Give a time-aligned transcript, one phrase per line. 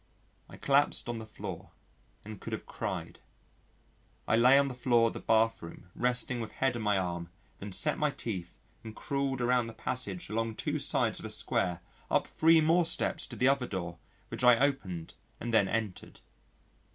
[0.49, 1.69] I collapsed on the floor
[2.25, 3.19] and could have cried.
[4.27, 7.71] I lay on the floor of the bathroom resting with head on my arm, then
[7.71, 12.25] set my teeth and crawled around the passage along two sides of a square, up
[12.25, 16.21] three more steps to the other door which I opened and then entered.